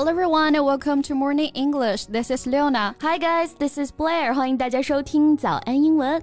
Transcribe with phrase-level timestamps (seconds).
[0.00, 2.06] Hello everyone and welcome to Morning English.
[2.06, 2.94] This is Leona.
[3.00, 4.34] Hi guys, this is Blair.
[4.34, 6.22] 欢迎大家收听早安英文。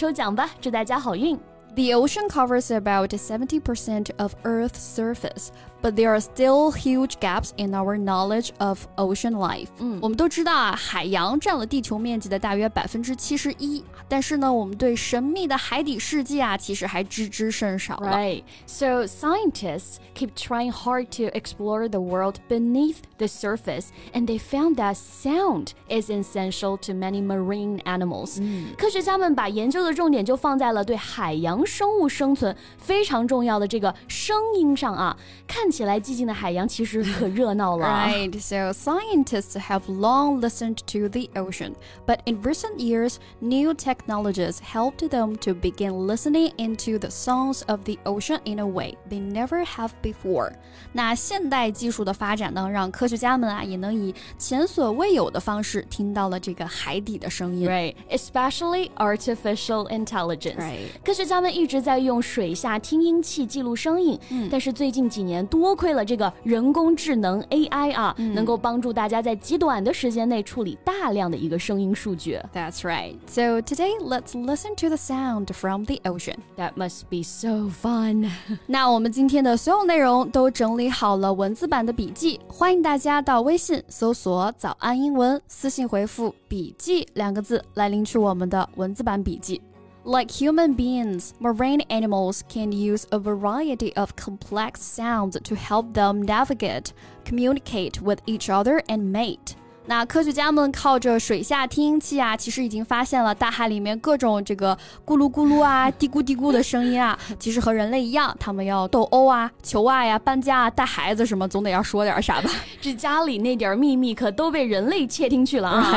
[0.00, 1.38] 抽奖吧，祝大家好运！
[1.74, 5.48] The ocean covers about 70% of Earth's surface,
[5.82, 9.68] but there are still huge gaps in our knowledge of ocean life.
[9.78, 17.96] 嗯，我们都知道啊，海洋占了地球面积的大约百分之七十一，但是呢，我们对神秘的海底世界啊，其实还知之甚少。
[17.96, 18.42] Right.
[18.66, 24.76] So scientists keep trying hard to explore the world beneath the surface, and they found
[24.76, 28.40] that sound is essential to many marine animals.
[28.76, 37.86] 科学家们把研究的重点就放在了对海洋生物生存非常重要的这个声音上啊，看 起 来寂静的海洋其实可热闹了。
[37.86, 41.74] Right, so scientists have long listened to the ocean,
[42.06, 47.80] but in recent years, new technologies helped them to begin listening into the sounds of
[47.84, 50.52] the ocean in a way they never have before.
[50.92, 57.68] 那现代技术的发展呢，让科学家们啊也能以前所未有的方式听到了这个海底的声音。
[57.68, 60.58] Right, especially artificial intelligence.
[60.58, 60.88] Right.
[61.04, 72.39] 科学家们一直在用水下听音器记录声音，嗯、但是最近几年多 亏了这个人工智能 AI 啊，嗯、能够帮助大家在极短的时间内处理大量的一个声音数据。
[72.53, 73.15] That's right.
[73.27, 76.37] So today, let's listen to the sound from the ocean.
[76.57, 78.29] That must be so fun.
[78.65, 89.61] 那我们今天的所有内容都整理好了文字版的笔记，欢迎大家到微信搜索“早安英文”，私信回复“笔记”两个字来领取我们的文字版笔记。
[90.04, 96.92] Like human beings, marine animals can use a variety of complex sounds to help them navigate,
[97.24, 99.56] communicate with each other, and mate.
[99.88, 107.18] 那科学家们靠着水下听音器啊，其实已经发现了大海里面各种这个咕噜咕噜啊、嘀咕嘀咕的声音啊。
[107.38, 112.50] 其实和人类一样，他们要斗殴啊、求爱呀、搬家啊、带孩子什么，总得要说点啥吧。
[112.80, 115.92] 这家里那点秘密可都被人类窃听去了啊！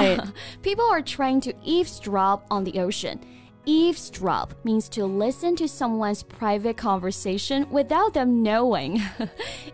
[0.64, 3.18] People are trying to eavesdrop on the ocean.
[3.67, 9.01] Eavesdrop means to listen to someone's private conversation without them knowing.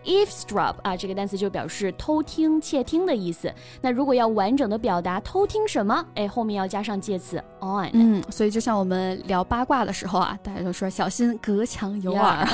[0.05, 3.53] Eavesdrop 啊，这个单词就表示偷听、窃听的意思。
[3.81, 7.89] 那如果要完整的表达偷听什么，哎，后面要加上介词 on。
[7.93, 12.47] 嗯，所以就像我们聊八卦的时候啊，大家都说小心隔墙有耳。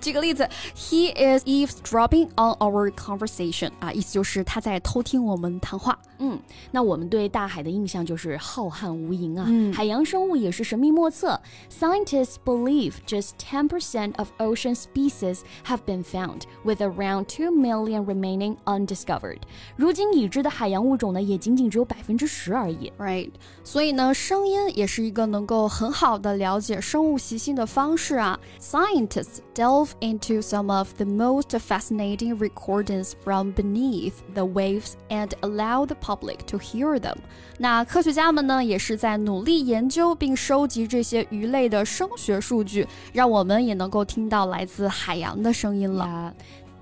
[0.00, 5.96] 举个例子，He is eavesdropping on our conversation 啊，意思就是他在偷听我们谈话。
[6.21, 6.39] 嗯，
[6.71, 11.39] 那我们对大海的印象就是浩瀚无垠啊，嗯、海洋生物也是神秘莫测。
[11.69, 19.41] Scientists believe just 10% of ocean species have been found, with around 2 million remaining undiscovered.
[19.75, 22.91] 如今已知的海洋物种呢，也仅仅只有百分之十而已。
[22.97, 23.29] Right，
[23.63, 28.39] 所以呢，声音也是一个能够很好的了解生物习性的方式啊。
[28.59, 35.95] Scientists delve into some of the most fascinating recordings from beneath the waves and allow the
[36.16, 37.14] public to hear them.
[37.58, 46.34] 那科学家们呢，也是在努力研究并收集这些鱼类的声学数据，让我们也能够听到来自海洋的声音了。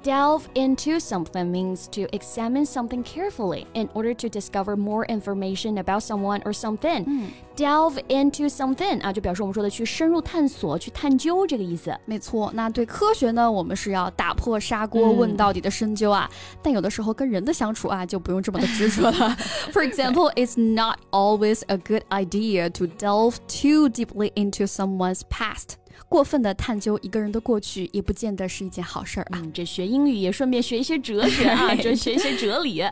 [0.04, 6.04] Delve into something means to examine something carefully in order to discover more information about
[6.04, 7.32] someone or something.
[7.56, 11.92] Delve into something 啊，就表示我们说的去深入探索、去探究这个意思。
[12.06, 16.30] 没错，那对科学呢，我们是要打破砂锅问到底的深究啊。
[16.62, 19.36] 但有的时候跟人的相处啊，就不用这么的执着了。
[19.74, 25.78] For example, it's not always a good idea to delve too deeply into someone's past.
[26.09, 29.41] 过分的探究一个人的过去，也不见得是一件好事儿啊。
[29.43, 32.83] 嗯，这学英语也顺便学一些哲学啊， 这学一些哲理。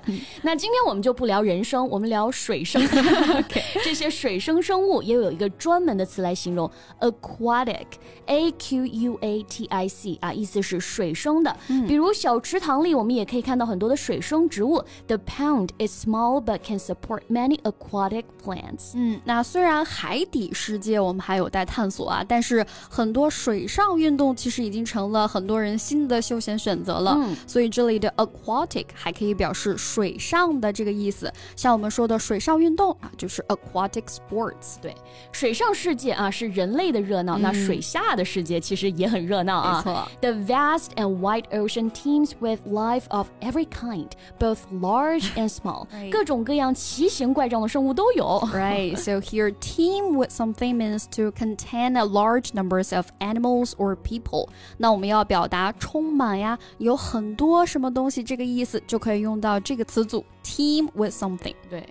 [0.43, 2.81] 那今天我们就不聊人生，我们聊水生。
[3.85, 11.57] 这些水生生物也有一个专门的词来形容，aquatic，a q u a t i c 啊，意思是水生的。
[11.87, 14.83] 比如小池塘里，我们也可以看到很多的水生植物。
[15.07, 18.93] The pond is small but can support many aquatic plants。
[18.95, 22.65] 嗯，那虽然海底世界我们还有待探索啊，但是
[22.99, 27.15] 很多水上运动其实已经成了很多人新的休闲选择了。
[27.17, 31.33] 嗯，所以这里的 aquatic 还可以表示水上的这个意思。
[31.55, 34.81] 像我们说的水上运动啊，就是 aquatic sports。
[34.83, 34.93] 对，
[35.31, 39.77] 水上世界啊是人类的热闹，嗯、那水下的世界其实也很热闹啊。
[39.77, 40.09] 没错。
[40.21, 44.09] The vast and wide ocean teems with life of every kind,
[44.41, 45.87] both large and small.
[46.11, 48.41] 各种各样奇形怪状的生物都有。
[48.53, 48.97] Right.
[48.97, 53.97] So here, teem with something means to contain a large number numbers of animals or
[53.97, 54.49] people。
[54.79, 61.55] 那我们要表达充满呀，有很多什么东西这个意思，就可以用到这个词组 teem with something。
[61.69, 61.87] 对，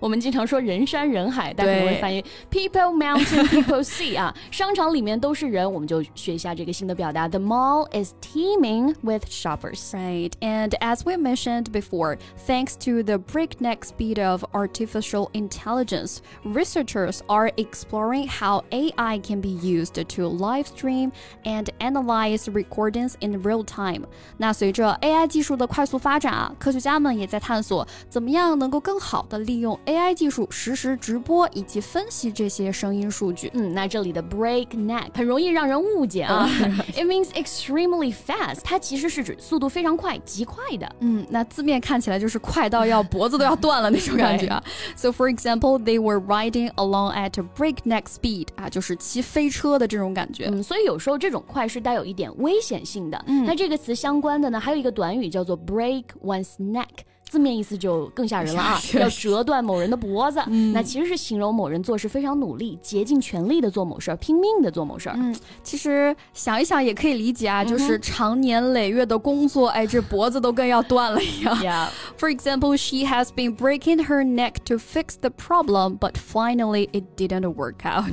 [0.00, 7.28] 我们经常说人山人海，但可能会翻译 people mountain people sea 啊，商场里面都是人，我们就学一下这个新的表达。
[7.28, 9.90] The mall is teeming with shoppers.
[9.92, 17.20] Right, and as we mentioned before, thanks to the breakneck speed of artificial intelligence, researchers
[17.26, 21.10] are exploring how AI can be used to live stream
[21.44, 24.02] and analyze recordings in real time.
[24.36, 33.50] 那随着 AI 技术的快速发展啊，科学家们也在探索怎么样能够更好的利用 AI 技术实时直播以及分析这些声音数据。
[33.54, 36.48] 嗯，那这里的 breakneck 很容易让人误解啊。
[36.94, 40.90] It means extremely fast，它其实是指速度非常快、极快的。
[41.00, 44.62] 嗯，那字面看起来就是快到要脖子都要断了那种感觉啊。
[44.96, 50.46] So for example, they were riding along at a breakneck speed 啊，就是骑飞车的这种感觉。
[50.46, 53.22] 嗯，所以有时候这种快是带有一点危险性的。
[53.26, 57.04] 嗯那这个词相关的呢，还有一个短语叫做 break one's neck。
[57.30, 58.80] 字面意思就更吓人了啊！
[58.94, 60.42] 要折断某人的脖子，
[60.74, 65.14] 那其实是形容某人做事非常努力、竭尽全力的做某事儿，拼命的做某事儿。
[65.16, 65.32] 嗯，
[65.62, 71.56] 其实想一想也可以理解啊，就是长年累月的工作，哎，这脖子都跟要断了一样。
[71.62, 71.86] Yeah.
[72.18, 77.04] For example, she has been breaking her neck to fix the problem, but finally it
[77.16, 78.10] didn't work out.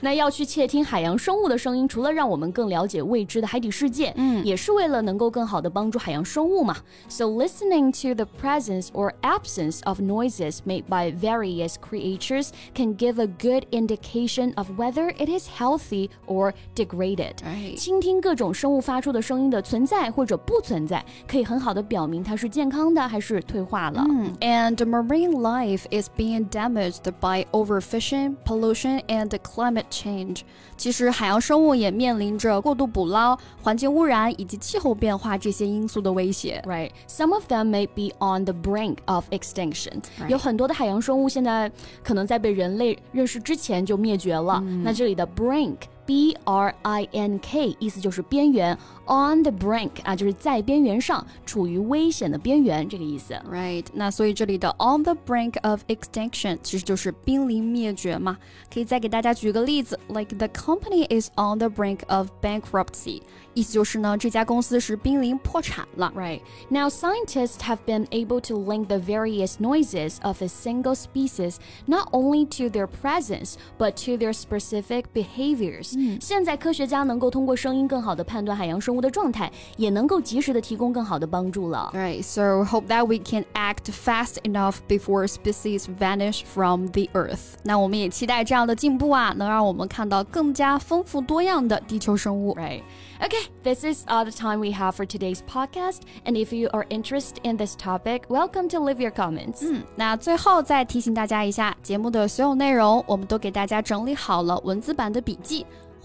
[0.00, 6.76] 那要去窃听海洋生物的声音，除了让我们更了解未知的海底世界，嗯，也是为了能够更好的帮助海洋生物嘛。
[7.08, 13.27] So listening to the presence or absence of noises made by various creatures can give a
[13.27, 17.35] good indication of whether it is healthy or degraded.
[17.43, 17.75] Right.
[17.77, 24.05] 倾听各种生物发出的声音的存在或者不存在，可以很好的表明它是健康的还是退化了。
[24.39, 30.41] And marine life is being damaged by overfishing, pollution, and climate change.
[30.77, 36.61] 其实海洋生物也面临着过度捕捞、环境污染以及气候变化这些因素的威胁。
[36.65, 40.02] Right, some of them may be on the brink of extinction.
[40.28, 41.70] 有很多的海洋生物现在
[42.02, 44.58] 可能在被人类认识之前就灭绝了。
[44.82, 45.76] 那这里的 brink。
[46.05, 53.33] B R I N K 意思就是边缘，on the brink 啊，就是在边缘上，处于危险的边缘这个意思。
[53.49, 58.37] Right，那所以这里的 on the brink of extinction 其实就是濒临灭绝嘛。
[58.73, 63.21] 可以再给大家举个例子，like the company is on the brink of bankruptcy，
[63.53, 66.11] 意思就是呢这家公司是濒临破产了。
[66.15, 66.41] Right.
[66.69, 71.55] Now, scientists have been able to link the various noises of a single species
[71.85, 75.94] not only to their presence, but to their specific behaviors.
[76.19, 81.91] 现在科学家能够通过声音更好的判断海洋生物的状态，也能够及时的提供更好的帮助了。
[81.93, 87.55] Right, so hope that we can act fast enough before species vanish from the Earth.
[87.63, 92.55] 那我们也期待这样的进步啊，能让我们看到更加丰富多样的地球生物。
[92.55, 92.81] Right.
[93.19, 95.99] Okay, this is all the time we have for today's podcast.
[96.25, 99.63] And if you are interested in this topic, welcome to leave your comments.
[99.95, 105.67] 那最后再提醒大家一下，节目的所有内容我们都给大家整理好了文字版的笔记，